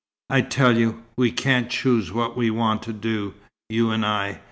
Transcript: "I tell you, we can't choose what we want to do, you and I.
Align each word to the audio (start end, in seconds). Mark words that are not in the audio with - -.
"I 0.31 0.41
tell 0.41 0.75
you, 0.75 1.03
we 1.15 1.31
can't 1.31 1.69
choose 1.69 2.11
what 2.11 2.35
we 2.35 2.49
want 2.49 2.81
to 2.81 2.91
do, 2.93 3.35
you 3.69 3.91
and 3.91 4.03
I. 4.03 4.39